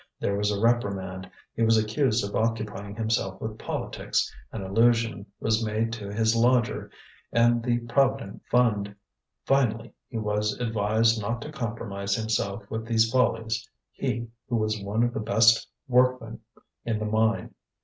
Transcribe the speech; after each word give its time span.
There 0.19 0.35
was 0.35 0.49
a 0.49 0.59
reprimand; 0.59 1.29
he 1.53 1.61
was 1.61 1.77
accused 1.77 2.27
of 2.27 2.35
occupying 2.35 2.95
himself 2.95 3.39
with 3.39 3.59
politics; 3.59 4.33
an 4.51 4.63
allusion 4.63 5.27
was 5.39 5.63
made 5.63 5.93
to 5.93 6.11
his 6.11 6.35
lodger 6.35 6.89
and 7.31 7.61
the 7.61 7.77
Provident 7.81 8.41
Fund; 8.49 8.95
finally 9.45 9.93
he 10.07 10.17
was 10.17 10.59
advised 10.59 11.21
not 11.21 11.39
to 11.43 11.51
compromise 11.51 12.15
himself 12.15 12.63
with 12.67 12.87
these 12.87 13.11
follies, 13.11 13.69
he, 13.91 14.27
who 14.49 14.55
was 14.55 14.81
one 14.81 15.03
of 15.03 15.13
the 15.13 15.19
best 15.19 15.69
workmen 15.87 16.39
in 16.83 16.97
the 16.97 17.05
mine. 17.05 17.53